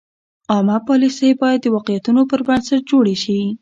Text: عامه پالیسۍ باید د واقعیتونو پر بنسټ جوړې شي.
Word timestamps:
عامه 0.51 0.77
پالیسۍ 0.87 1.29
باید 1.41 1.59
د 1.63 1.67
واقعیتونو 1.75 2.21
پر 2.29 2.39
بنسټ 2.47 2.81
جوړې 2.91 3.15
شي. 3.23 3.39